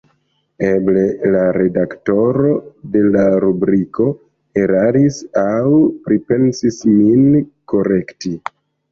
Eble 0.67 1.01
la 1.33 1.41
redaktoro 1.57 2.53
de 2.95 3.03
la 3.15 3.25
rubriko 3.43 4.07
eraris 4.61 5.19
aŭ 5.43 5.67
pripensis 6.07 6.79
min 6.95 7.29
korekti. 7.75 8.33